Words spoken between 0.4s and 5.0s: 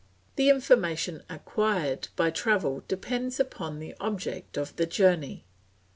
information acquired by travel depends upon the object of the